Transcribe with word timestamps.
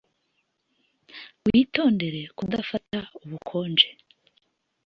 Witondere 1.45 2.21
kudafata 2.37 2.99
ubukonje 3.23 3.89